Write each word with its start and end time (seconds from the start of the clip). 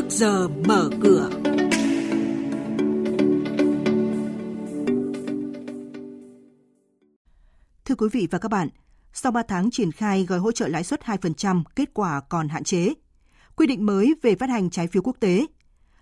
trước 0.00 0.10
giờ 0.10 0.48
mở 0.48 0.90
cửa. 1.02 1.30
Thưa 7.84 7.94
quý 7.94 8.08
vị 8.12 8.28
và 8.30 8.38
các 8.38 8.48
bạn, 8.50 8.68
sau 9.12 9.32
3 9.32 9.42
tháng 9.48 9.70
triển 9.70 9.92
khai 9.92 10.24
gói 10.24 10.38
hỗ 10.38 10.52
trợ 10.52 10.68
lãi 10.68 10.84
suất 10.84 11.00
2%, 11.02 11.62
kết 11.76 11.94
quả 11.94 12.20
còn 12.28 12.48
hạn 12.48 12.64
chế. 12.64 12.94
Quy 13.56 13.66
định 13.66 13.86
mới 13.86 14.14
về 14.22 14.34
phát 14.34 14.50
hành 14.50 14.70
trái 14.70 14.86
phiếu 14.86 15.02
quốc 15.02 15.16
tế. 15.20 15.46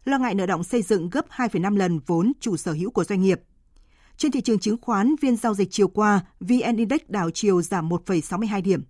Lo 0.05 0.19
ngại 0.19 0.35
nợ 0.35 0.47
động 0.47 0.65
xây 0.65 0.83
dựng 0.83 1.11
gấp 1.11 1.29
2,5 1.31 1.77
lần 1.77 2.01
vốn 2.07 2.33
chủ 2.41 2.57
sở 2.57 2.73
hữu 2.73 2.91
của 2.91 3.05
doanh 3.05 3.21
nghiệp. 3.21 3.41
Trên 4.17 4.33
thị 4.33 4.41
trường 4.41 4.59
chứng 4.59 4.77
khoán, 4.83 5.15
viên 5.21 5.37
giao 5.37 5.55
dịch 5.55 5.69
chiều 5.71 5.89
qua, 5.89 6.21
VN 6.41 6.77
Index 6.77 7.01
đảo 7.09 7.31
chiều 7.31 7.63
giảm 7.63 7.89
1,62 7.89 8.63
điểm. 8.63 8.83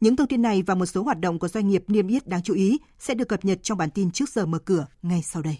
Những 0.00 0.16
thông 0.16 0.28
tin 0.28 0.42
này 0.42 0.62
và 0.66 0.74
một 0.74 0.86
số 0.86 1.02
hoạt 1.02 1.20
động 1.20 1.38
của 1.38 1.48
doanh 1.48 1.68
nghiệp 1.68 1.84
niêm 1.88 2.08
yết 2.08 2.26
đáng 2.26 2.42
chú 2.42 2.54
ý 2.54 2.78
sẽ 2.98 3.14
được 3.14 3.28
cập 3.28 3.44
nhật 3.44 3.58
trong 3.62 3.78
bản 3.78 3.90
tin 3.90 4.10
trước 4.10 4.28
giờ 4.28 4.46
mở 4.46 4.58
cửa 4.58 4.86
ngay 5.02 5.22
sau 5.22 5.42
đây. 5.42 5.58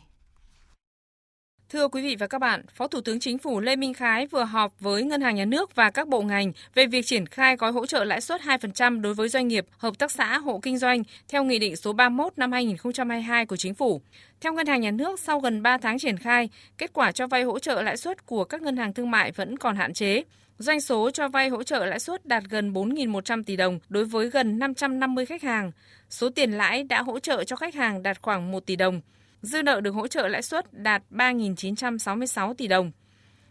Thưa 1.75 1.89
quý 1.89 2.03
vị 2.03 2.17
và 2.19 2.27
các 2.27 2.39
bạn, 2.39 2.65
Phó 2.75 2.89
Thủ 2.89 3.01
tướng 3.01 3.21
Chính 3.21 3.39
phủ 3.39 3.61
Lê 3.61 3.77
Minh 3.77 3.95
Khái 3.95 4.27
vừa 4.27 4.45
họp 4.45 4.81
với 4.81 5.03
Ngân 5.03 5.21
hàng 5.21 5.35
Nhà 5.35 5.45
nước 5.45 5.75
và 5.75 5.91
các 5.91 6.09
bộ 6.09 6.23
ngành 6.23 6.53
về 6.75 6.87
việc 6.87 7.07
triển 7.07 7.27
khai 7.27 7.57
gói 7.57 7.73
hỗ 7.73 7.87
trợ 7.87 8.05
lãi 8.05 8.21
suất 8.21 8.41
2% 8.41 9.01
đối 9.01 9.15
với 9.15 9.29
doanh 9.29 9.49
nghiệp, 9.49 9.67
hợp 9.79 9.99
tác 9.99 10.13
xã, 10.13 10.39
hộ 10.39 10.61
kinh 10.63 10.79
doanh 10.79 11.03
theo 11.29 11.45
Nghị 11.45 11.59
định 11.59 11.77
số 11.77 11.93
31 11.93 12.33
năm 12.37 12.53
2022 12.53 13.47
của 13.47 13.57
Chính 13.57 13.75
phủ. 13.75 14.01
Theo 14.41 14.53
Ngân 14.53 14.67
hàng 14.67 14.81
Nhà 14.81 14.91
nước, 14.91 15.21
sau 15.21 15.41
gần 15.41 15.63
3 15.63 15.79
tháng 15.79 15.99
triển 15.99 16.17
khai, 16.17 16.49
kết 16.79 16.93
quả 16.93 17.13
cho 17.13 17.27
vay 17.27 17.43
hỗ 17.43 17.59
trợ 17.59 17.83
lãi 17.83 17.97
suất 17.97 18.27
của 18.27 18.45
các 18.45 18.63
ngân 18.63 18.77
hàng 18.77 18.93
thương 18.95 19.11
mại 19.11 19.33
vẫn 19.33 19.59
còn 19.59 19.77
hạn 19.77 19.95
chế. 19.95 20.23
Doanh 20.59 20.81
số 20.81 21.11
cho 21.11 21.29
vay 21.29 21.49
hỗ 21.49 21.63
trợ 21.63 21.87
lãi 21.87 22.01
suất 22.01 22.27
đạt 22.27 22.45
gần 22.51 22.73
4.100 22.73 23.43
tỷ 23.43 23.57
đồng 23.57 23.79
đối 23.89 24.05
với 24.05 24.31
gần 24.31 24.59
550 24.59 25.27
khách 25.27 25.43
hàng. 25.43 25.73
Số 26.11 26.29
tiền 26.31 26.53
lãi 26.53 26.83
đã 26.83 27.03
hỗ 27.03 27.19
trợ 27.19 27.45
cho 27.45 27.57
khách 27.57 27.75
hàng 27.75 28.03
đạt 28.03 28.23
khoảng 28.23 28.51
1 28.51 28.67
tỷ 28.67 28.77
đồng. 28.77 29.01
Dư 29.43 29.63
nợ 29.63 29.81
được 29.81 29.91
hỗ 29.91 30.07
trợ 30.07 30.29
lãi 30.29 30.43
suất 30.43 30.73
đạt 30.73 31.03
3.966 31.11 32.55
tỷ 32.55 32.67
đồng. 32.67 32.93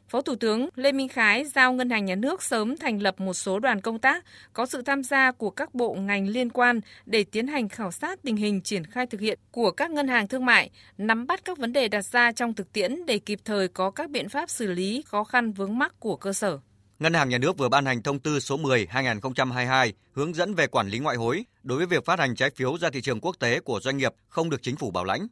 Phó 0.10 0.22
Thủ 0.22 0.36
tướng 0.36 0.70
Lê 0.76 0.92
Minh 0.92 1.08
Khái 1.08 1.46
giao 1.46 1.74
Ngân 1.74 1.90
hàng 1.90 2.06
Nhà 2.06 2.16
nước 2.16 2.44
sớm 2.44 2.78
thành 2.78 3.02
lập 3.02 3.20
một 3.20 3.34
số 3.34 3.60
đoàn 3.60 3.82
công 3.82 4.00
tác 4.00 4.26
có 4.54 4.66
sự 4.66 4.82
tham 4.82 5.04
gia 5.04 5.32
của 5.32 5.50
các 5.50 5.76
bộ 5.76 5.94
ngành 5.94 6.28
liên 6.28 6.50
quan 6.50 6.82
để 7.06 7.24
tiến 7.24 7.48
hành 7.48 7.70
khảo 7.70 7.92
sát 7.92 8.20
tình 8.24 8.36
hình 8.36 8.62
triển 8.62 8.86
khai 8.86 9.06
thực 9.06 9.22
hiện 9.22 9.40
của 9.52 9.72
các 9.72 9.92
ngân 9.92 10.08
hàng 10.08 10.28
thương 10.28 10.46
mại, 10.46 10.70
nắm 10.98 11.28
bắt 11.28 11.46
các 11.46 11.58
vấn 11.58 11.74
đề 11.74 11.88
đặt 11.88 12.06
ra 12.06 12.32
trong 12.32 12.54
thực 12.54 12.74
tiễn 12.74 13.06
để 13.06 13.20
kịp 13.20 13.40
thời 13.46 13.68
có 13.68 13.92
các 13.92 14.10
biện 14.10 14.30
pháp 14.30 14.50
xử 14.50 14.68
lý 14.68 15.04
khó 15.06 15.24
khăn 15.24 15.52
vướng 15.52 15.78
mắc 15.78 16.00
của 16.00 16.16
cơ 16.16 16.34
sở. 16.34 16.60
Ngân 17.04 17.14
hàng 17.14 17.30
Nhà 17.30 17.38
nước 17.38 17.58
vừa 17.58 17.70
ban 17.70 17.86
hành 17.86 18.04
thông 18.04 18.20
tư 18.20 18.40
số 18.40 18.58
10/2022 18.58 19.92
hướng 20.12 20.34
dẫn 20.34 20.54
về 20.56 20.68
quản 20.68 20.90
lý 20.90 21.00
ngoại 21.00 21.18
hối 21.18 21.46
đối 21.64 21.78
với 21.78 21.88
việc 21.88 22.06
phát 22.06 22.20
hành 22.20 22.36
trái 22.36 22.50
phiếu 22.50 22.78
ra 22.78 22.90
thị 22.90 23.02
trường 23.02 23.22
quốc 23.22 23.36
tế 23.40 23.60
của 23.60 23.80
doanh 23.80 23.98
nghiệp 23.98 24.14
không 24.28 24.50
được 24.50 24.62
chính 24.62 24.76
phủ 24.76 24.92
bảo 24.92 25.04
lãnh. 25.04 25.28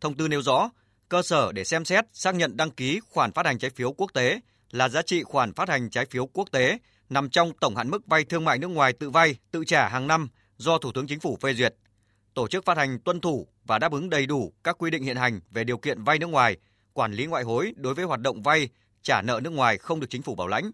Thông 0.00 0.14
tư 0.14 0.28
nêu 0.28 0.42
rõ, 0.42 0.70
cơ 1.08 1.22
sở 1.22 1.52
để 1.52 1.64
xem 1.64 1.84
xét 1.84 2.04
xác 2.12 2.34
nhận 2.34 2.56
đăng 2.56 2.70
ký 2.70 3.00
khoản 3.08 3.32
phát 3.32 3.46
hành 3.46 3.58
trái 3.58 3.70
phiếu 3.70 3.92
quốc 3.92 4.10
tế 4.14 4.40
là 4.70 4.88
giá 4.88 5.02
trị 5.02 5.22
khoản 5.22 5.52
phát 5.52 5.68
hành 5.68 5.90
trái 5.90 6.06
phiếu 6.06 6.26
quốc 6.26 6.48
tế 6.52 6.78
nằm 7.08 7.30
trong 7.30 7.52
tổng 7.60 7.76
hạn 7.76 7.90
mức 7.90 8.06
vay 8.06 8.24
thương 8.24 8.44
mại 8.44 8.58
nước 8.58 8.68
ngoài 8.68 8.92
tự 8.92 9.10
vay, 9.10 9.36
tự 9.50 9.64
trả 9.64 9.88
hàng 9.88 10.06
năm 10.06 10.28
do 10.56 10.78
Thủ 10.78 10.92
tướng 10.92 11.06
Chính 11.06 11.20
phủ 11.20 11.38
phê 11.40 11.54
duyệt. 11.54 11.74
Tổ 12.34 12.48
chức 12.48 12.64
phát 12.64 12.76
hành 12.76 12.98
tuân 12.98 13.20
thủ 13.20 13.48
và 13.64 13.78
đáp 13.78 13.92
ứng 13.92 14.10
đầy 14.10 14.26
đủ 14.26 14.52
các 14.64 14.78
quy 14.78 14.90
định 14.90 15.02
hiện 15.02 15.16
hành 15.16 15.40
về 15.50 15.64
điều 15.64 15.78
kiện 15.78 16.02
vay 16.02 16.18
nước 16.18 16.26
ngoài, 16.26 16.56
quản 16.92 17.12
lý 17.12 17.26
ngoại 17.26 17.44
hối 17.44 17.72
đối 17.76 17.94
với 17.94 18.04
hoạt 18.04 18.20
động 18.20 18.42
vay, 18.42 18.68
trả 19.02 19.22
nợ 19.22 19.40
nước 19.44 19.50
ngoài 19.50 19.78
không 19.78 20.00
được 20.00 20.10
chính 20.10 20.22
phủ 20.22 20.34
bảo 20.34 20.48
lãnh, 20.48 20.70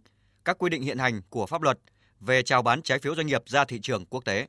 các 0.51 0.59
quy 0.59 0.70
định 0.70 0.83
hiện 0.83 0.98
hành 0.98 1.20
của 1.31 1.47
pháp 1.47 1.62
luật 1.62 1.79
về 2.20 2.43
chào 2.43 2.62
bán 2.62 2.83
trái 2.83 2.98
phiếu 2.98 3.15
doanh 3.15 3.27
nghiệp 3.27 3.43
ra 3.47 3.65
thị 3.65 3.81
trường 3.83 4.06
quốc 4.06 4.25
tế. 4.25 4.47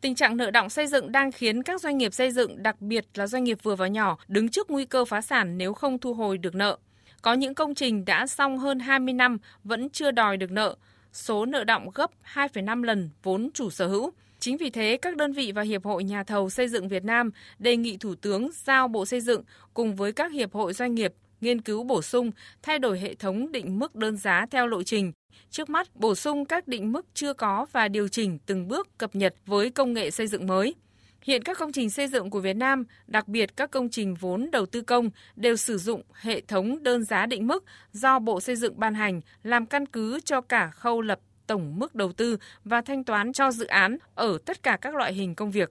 Tình 0.00 0.14
trạng 0.14 0.36
nợ 0.36 0.50
động 0.50 0.70
xây 0.70 0.86
dựng 0.86 1.12
đang 1.12 1.32
khiến 1.32 1.62
các 1.62 1.80
doanh 1.80 1.98
nghiệp 1.98 2.14
xây 2.14 2.30
dựng, 2.30 2.62
đặc 2.62 2.80
biệt 2.80 3.06
là 3.14 3.26
doanh 3.26 3.44
nghiệp 3.44 3.58
vừa 3.62 3.74
và 3.74 3.88
nhỏ, 3.88 4.18
đứng 4.28 4.48
trước 4.48 4.70
nguy 4.70 4.84
cơ 4.84 5.04
phá 5.04 5.20
sản 5.20 5.58
nếu 5.58 5.74
không 5.74 5.98
thu 5.98 6.14
hồi 6.14 6.38
được 6.38 6.54
nợ. 6.54 6.78
Có 7.22 7.32
những 7.34 7.54
công 7.54 7.74
trình 7.74 8.04
đã 8.04 8.26
xong 8.26 8.58
hơn 8.58 8.78
20 8.78 9.14
năm 9.14 9.38
vẫn 9.64 9.90
chưa 9.90 10.10
đòi 10.10 10.36
được 10.36 10.50
nợ, 10.50 10.76
số 11.12 11.46
nợ 11.46 11.64
động 11.64 11.90
gấp 11.94 12.10
2,5 12.34 12.82
lần 12.82 13.10
vốn 13.22 13.50
chủ 13.54 13.70
sở 13.70 13.86
hữu. 13.86 14.10
Chính 14.40 14.56
vì 14.56 14.70
thế, 14.70 14.98
các 15.02 15.16
đơn 15.16 15.32
vị 15.32 15.52
và 15.52 15.62
Hiệp 15.62 15.84
hội 15.84 16.04
Nhà 16.04 16.24
thầu 16.24 16.50
xây 16.50 16.68
dựng 16.68 16.88
Việt 16.88 17.04
Nam 17.04 17.30
đề 17.58 17.76
nghị 17.76 17.96
Thủ 17.96 18.14
tướng 18.14 18.50
giao 18.64 18.88
Bộ 18.88 19.06
Xây 19.06 19.20
dựng 19.20 19.42
cùng 19.74 19.96
với 19.96 20.12
các 20.12 20.32
hiệp 20.32 20.52
hội 20.52 20.72
doanh 20.72 20.94
nghiệp 20.94 21.12
nghiên 21.40 21.60
cứu 21.60 21.84
bổ 21.84 22.02
sung, 22.02 22.30
thay 22.62 22.78
đổi 22.78 23.00
hệ 23.00 23.14
thống 23.14 23.52
định 23.52 23.78
mức 23.78 23.94
đơn 23.94 24.16
giá 24.16 24.46
theo 24.50 24.66
lộ 24.66 24.82
trình. 24.82 25.12
Trước 25.50 25.70
mắt, 25.70 25.96
bổ 25.96 26.14
sung 26.14 26.44
các 26.44 26.68
định 26.68 26.92
mức 26.92 27.06
chưa 27.14 27.32
có 27.32 27.66
và 27.72 27.88
điều 27.88 28.08
chỉnh 28.08 28.38
từng 28.46 28.68
bước 28.68 28.98
cập 28.98 29.14
nhật 29.14 29.34
với 29.46 29.70
công 29.70 29.92
nghệ 29.92 30.10
xây 30.10 30.26
dựng 30.26 30.46
mới. 30.46 30.74
Hiện 31.22 31.42
các 31.42 31.58
công 31.58 31.72
trình 31.72 31.90
xây 31.90 32.08
dựng 32.08 32.30
của 32.30 32.40
Việt 32.40 32.56
Nam, 32.56 32.84
đặc 33.06 33.28
biệt 33.28 33.56
các 33.56 33.70
công 33.70 33.88
trình 33.88 34.14
vốn 34.14 34.50
đầu 34.50 34.66
tư 34.66 34.80
công 34.80 35.10
đều 35.36 35.56
sử 35.56 35.78
dụng 35.78 36.02
hệ 36.14 36.40
thống 36.40 36.82
đơn 36.82 37.04
giá 37.04 37.26
định 37.26 37.46
mức 37.46 37.64
do 37.92 38.18
Bộ 38.18 38.40
Xây 38.40 38.56
dựng 38.56 38.80
ban 38.80 38.94
hành 38.94 39.20
làm 39.42 39.66
căn 39.66 39.86
cứ 39.86 40.20
cho 40.24 40.40
cả 40.40 40.70
khâu 40.70 41.00
lập 41.00 41.20
tổng 41.46 41.78
mức 41.78 41.94
đầu 41.94 42.12
tư 42.12 42.36
và 42.64 42.80
thanh 42.80 43.04
toán 43.04 43.32
cho 43.32 43.50
dự 43.50 43.66
án 43.66 43.98
ở 44.14 44.38
tất 44.46 44.62
cả 44.62 44.78
các 44.80 44.94
loại 44.94 45.14
hình 45.14 45.34
công 45.34 45.50
việc. 45.50 45.70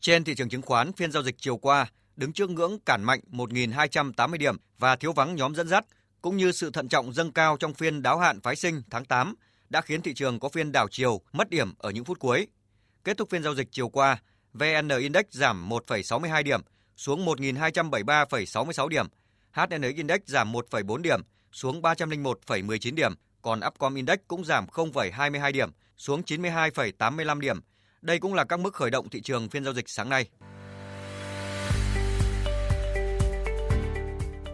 Trên 0.00 0.24
thị 0.24 0.34
trường 0.34 0.48
chứng 0.48 0.62
khoán, 0.62 0.92
phiên 0.92 1.12
giao 1.12 1.22
dịch 1.22 1.34
chiều 1.38 1.56
qua, 1.56 1.86
đứng 2.16 2.32
trước 2.32 2.50
ngưỡng 2.50 2.78
cản 2.78 3.04
mạnh 3.04 3.20
1.280 3.32 4.38
điểm 4.38 4.56
và 4.78 4.96
thiếu 4.96 5.12
vắng 5.12 5.34
nhóm 5.36 5.54
dẫn 5.54 5.68
dắt, 5.68 5.84
cũng 6.22 6.36
như 6.36 6.52
sự 6.52 6.70
thận 6.70 6.88
trọng 6.88 7.12
dâng 7.12 7.32
cao 7.32 7.56
trong 7.56 7.74
phiên 7.74 8.02
đáo 8.02 8.18
hạn 8.18 8.40
phái 8.40 8.56
sinh 8.56 8.82
tháng 8.90 9.04
8 9.04 9.34
đã 9.70 9.80
khiến 9.80 10.02
thị 10.02 10.14
trường 10.14 10.40
có 10.40 10.48
phiên 10.48 10.72
đảo 10.72 10.88
chiều 10.90 11.20
mất 11.32 11.50
điểm 11.50 11.74
ở 11.78 11.90
những 11.90 12.04
phút 12.04 12.18
cuối. 12.18 12.46
Kết 13.04 13.18
thúc 13.18 13.30
phiên 13.30 13.42
giao 13.42 13.54
dịch 13.54 13.68
chiều 13.70 13.88
qua, 13.88 14.22
VN 14.52 14.88
Index 15.00 15.24
giảm 15.30 15.68
1,62 15.68 16.42
điểm 16.42 16.60
xuống 16.96 17.26
1.273,66 17.26 18.88
điểm, 18.88 19.06
hn 19.52 19.82
Index 19.96 20.20
giảm 20.26 20.52
1,4 20.52 20.96
điểm 20.96 21.20
xuống 21.52 21.82
301,19 21.82 22.94
điểm, 22.94 23.14
còn 23.42 23.60
Upcom 23.66 23.94
Index 23.94 24.18
cũng 24.28 24.44
giảm 24.44 24.66
0,22 24.66 25.52
điểm 25.52 25.70
xuống 25.96 26.22
92,85 26.22 27.40
điểm. 27.40 27.60
Đây 28.02 28.18
cũng 28.18 28.34
là 28.34 28.44
các 28.44 28.60
mức 28.60 28.74
khởi 28.74 28.90
động 28.90 29.08
thị 29.08 29.20
trường 29.20 29.48
phiên 29.48 29.64
giao 29.64 29.74
dịch 29.74 29.88
sáng 29.88 30.08
nay. 30.08 30.28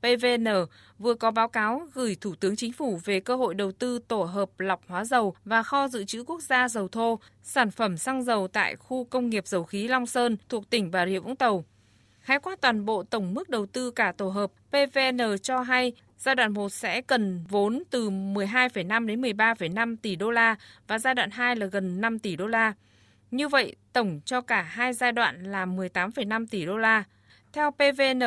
PVN 0.00 0.46
vừa 0.98 1.14
có 1.14 1.30
báo 1.30 1.48
cáo 1.48 1.86
gửi 1.94 2.16
Thủ 2.20 2.34
tướng 2.34 2.56
Chính 2.56 2.72
phủ 2.72 3.00
về 3.04 3.20
cơ 3.20 3.36
hội 3.36 3.54
đầu 3.54 3.72
tư 3.72 3.98
tổ 4.08 4.22
hợp 4.22 4.60
lọc 4.60 4.80
hóa 4.88 5.04
dầu 5.04 5.34
và 5.44 5.62
kho 5.62 5.88
dự 5.88 6.04
trữ 6.04 6.24
quốc 6.24 6.42
gia 6.42 6.68
dầu 6.68 6.88
thô, 6.88 7.18
sản 7.42 7.70
phẩm 7.70 7.96
xăng 7.96 8.24
dầu 8.24 8.48
tại 8.48 8.76
khu 8.76 9.04
công 9.04 9.30
nghiệp 9.30 9.46
dầu 9.46 9.64
khí 9.64 9.88
Long 9.88 10.06
Sơn 10.06 10.36
thuộc 10.48 10.70
tỉnh 10.70 10.90
Bà 10.90 11.06
Rịa 11.06 11.18
Vũng 11.18 11.36
Tàu. 11.36 11.64
Khái 12.20 12.38
quát 12.38 12.60
toàn 12.60 12.84
bộ 12.84 13.02
tổng 13.02 13.34
mức 13.34 13.48
đầu 13.48 13.66
tư 13.66 13.90
cả 13.90 14.12
tổ 14.12 14.28
hợp, 14.28 14.50
PVN 14.70 15.38
cho 15.42 15.60
hay 15.60 15.92
giai 16.18 16.34
đoạn 16.34 16.52
1 16.52 16.68
sẽ 16.68 17.00
cần 17.00 17.44
vốn 17.48 17.82
từ 17.90 18.10
12,5 18.10 19.06
đến 19.06 19.22
13,5 19.22 19.96
tỷ 20.02 20.16
đô 20.16 20.30
la 20.30 20.56
và 20.86 20.98
giai 20.98 21.14
đoạn 21.14 21.30
2 21.30 21.56
là 21.56 21.66
gần 21.66 22.00
5 22.00 22.18
tỷ 22.18 22.36
đô 22.36 22.46
la. 22.46 22.72
Như 23.30 23.48
vậy, 23.48 23.76
tổng 23.92 24.20
cho 24.24 24.40
cả 24.40 24.62
hai 24.62 24.92
giai 24.92 25.12
đoạn 25.12 25.44
là 25.44 25.66
18,5 25.66 26.46
tỷ 26.50 26.66
đô 26.66 26.76
la. 26.76 27.04
Theo 27.52 27.70
PVN, 27.70 28.20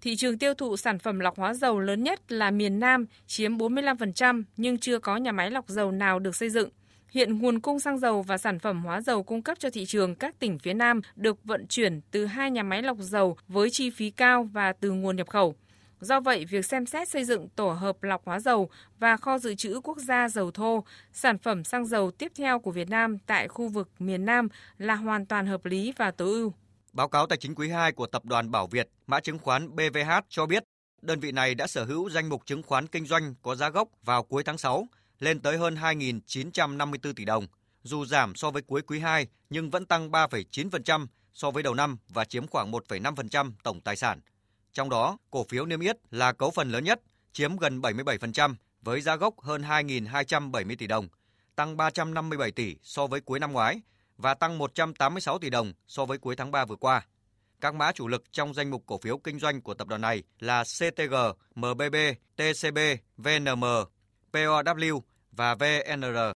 Thị 0.00 0.16
trường 0.16 0.38
tiêu 0.38 0.54
thụ 0.54 0.76
sản 0.76 0.98
phẩm 0.98 1.20
lọc 1.20 1.36
hóa 1.36 1.54
dầu 1.54 1.80
lớn 1.80 2.02
nhất 2.02 2.32
là 2.32 2.50
miền 2.50 2.80
Nam 2.80 3.06
chiếm 3.26 3.56
45% 3.56 4.42
nhưng 4.56 4.78
chưa 4.78 4.98
có 4.98 5.16
nhà 5.16 5.32
máy 5.32 5.50
lọc 5.50 5.68
dầu 5.68 5.92
nào 5.92 6.18
được 6.18 6.36
xây 6.36 6.50
dựng. 6.50 6.68
Hiện 7.10 7.38
nguồn 7.38 7.60
cung 7.60 7.80
xăng 7.80 7.98
dầu 7.98 8.22
và 8.22 8.38
sản 8.38 8.58
phẩm 8.58 8.84
hóa 8.84 9.00
dầu 9.00 9.22
cung 9.22 9.42
cấp 9.42 9.58
cho 9.60 9.70
thị 9.70 9.86
trường 9.86 10.14
các 10.14 10.38
tỉnh 10.38 10.58
phía 10.58 10.74
Nam 10.74 11.00
được 11.16 11.44
vận 11.44 11.66
chuyển 11.66 12.00
từ 12.10 12.26
hai 12.26 12.50
nhà 12.50 12.62
máy 12.62 12.82
lọc 12.82 12.98
dầu 12.98 13.36
với 13.48 13.70
chi 13.70 13.90
phí 13.90 14.10
cao 14.10 14.48
và 14.52 14.72
từ 14.72 14.90
nguồn 14.90 15.16
nhập 15.16 15.28
khẩu. 15.28 15.54
Do 16.00 16.20
vậy, 16.20 16.44
việc 16.44 16.64
xem 16.64 16.86
xét 16.86 17.08
xây 17.08 17.24
dựng 17.24 17.48
tổ 17.48 17.70
hợp 17.70 18.02
lọc 18.02 18.24
hóa 18.24 18.40
dầu 18.40 18.70
và 18.98 19.16
kho 19.16 19.38
dự 19.38 19.54
trữ 19.54 19.80
quốc 19.84 19.98
gia 19.98 20.28
dầu 20.28 20.50
thô, 20.50 20.84
sản 21.12 21.38
phẩm 21.38 21.64
xăng 21.64 21.86
dầu 21.86 22.10
tiếp 22.10 22.32
theo 22.36 22.58
của 22.58 22.70
Việt 22.70 22.90
Nam 22.90 23.18
tại 23.26 23.48
khu 23.48 23.68
vực 23.68 23.88
miền 23.98 24.24
Nam 24.24 24.48
là 24.78 24.94
hoàn 24.94 25.26
toàn 25.26 25.46
hợp 25.46 25.64
lý 25.64 25.92
và 25.96 26.10
tối 26.10 26.28
ưu. 26.28 26.52
Báo 26.98 27.08
cáo 27.08 27.26
tài 27.26 27.38
chính 27.38 27.54
quý 27.54 27.68
2 27.68 27.92
của 27.92 28.06
tập 28.06 28.24
đoàn 28.24 28.50
Bảo 28.50 28.66
Việt, 28.66 28.88
mã 29.06 29.20
chứng 29.20 29.38
khoán 29.38 29.76
BVH 29.76 30.10
cho 30.28 30.46
biết, 30.46 30.64
đơn 31.02 31.20
vị 31.20 31.32
này 31.32 31.54
đã 31.54 31.66
sở 31.66 31.84
hữu 31.84 32.10
danh 32.10 32.28
mục 32.28 32.46
chứng 32.46 32.62
khoán 32.62 32.86
kinh 32.86 33.06
doanh 33.06 33.34
có 33.42 33.54
giá 33.54 33.68
gốc 33.68 33.88
vào 34.04 34.22
cuối 34.22 34.44
tháng 34.44 34.58
6 34.58 34.86
lên 35.18 35.40
tới 35.40 35.58
hơn 35.58 35.74
2.954 35.74 37.12
tỷ 37.12 37.24
đồng. 37.24 37.46
Dù 37.82 38.04
giảm 38.04 38.34
so 38.34 38.50
với 38.50 38.62
cuối 38.62 38.82
quý 38.82 38.98
2 38.98 39.26
nhưng 39.50 39.70
vẫn 39.70 39.86
tăng 39.86 40.10
3,9% 40.10 41.06
so 41.32 41.50
với 41.50 41.62
đầu 41.62 41.74
năm 41.74 41.96
và 42.08 42.24
chiếm 42.24 42.46
khoảng 42.46 42.72
1,5% 42.72 43.52
tổng 43.62 43.80
tài 43.80 43.96
sản. 43.96 44.20
Trong 44.72 44.90
đó, 44.90 45.18
cổ 45.30 45.44
phiếu 45.44 45.66
niêm 45.66 45.80
yết 45.80 45.96
là 46.10 46.32
cấu 46.32 46.50
phần 46.50 46.70
lớn 46.70 46.84
nhất, 46.84 47.00
chiếm 47.32 47.56
gần 47.56 47.80
77% 47.80 48.54
với 48.82 49.00
giá 49.00 49.16
gốc 49.16 49.40
hơn 49.40 49.62
2.270 49.62 50.76
tỷ 50.76 50.86
đồng. 50.86 51.08
tăng 51.56 51.76
357 51.76 52.50
tỷ 52.50 52.76
so 52.82 53.06
với 53.06 53.20
cuối 53.20 53.40
năm 53.40 53.52
ngoái 53.52 53.80
và 54.18 54.34
tăng 54.34 54.58
186 54.58 55.38
tỷ 55.38 55.50
đồng 55.50 55.72
so 55.86 56.04
với 56.04 56.18
cuối 56.18 56.36
tháng 56.36 56.50
3 56.50 56.64
vừa 56.64 56.76
qua. 56.76 57.06
Các 57.60 57.74
mã 57.74 57.92
chủ 57.92 58.08
lực 58.08 58.24
trong 58.32 58.54
danh 58.54 58.70
mục 58.70 58.82
cổ 58.86 58.98
phiếu 58.98 59.18
kinh 59.18 59.38
doanh 59.38 59.60
của 59.60 59.74
tập 59.74 59.88
đoàn 59.88 60.00
này 60.00 60.22
là 60.38 60.64
CTG, 60.64 61.14
MBB, 61.54 61.96
TCB, 62.36 62.78
VNM, 63.16 63.64
POW 64.32 65.00
và 65.32 65.54
VNR. 65.54 66.18